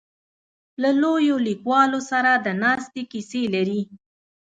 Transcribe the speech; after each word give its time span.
له 0.81 0.89
لویو 1.01 1.37
لیکوالو 1.47 1.99
سره 2.11 2.31
د 2.45 2.47
ناستې 2.63 3.01
کیسې 3.11 3.41
لري. 3.55 3.81